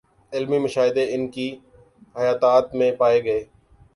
[0.33, 1.47] علمی مشاہدے ان کی
[2.15, 3.43] حیاتیات میں پائے گئے